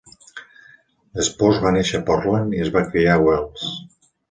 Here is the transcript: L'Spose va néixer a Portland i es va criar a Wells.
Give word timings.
L'Spose 1.17 1.61
va 1.67 1.75
néixer 1.77 2.01
a 2.01 2.03
Portland 2.09 2.59
i 2.61 2.65
es 2.67 2.73
va 2.79 2.85
criar 2.97 3.15
a 3.19 3.21
Wells. 3.29 3.71